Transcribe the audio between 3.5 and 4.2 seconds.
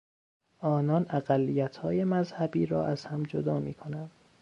میکنند.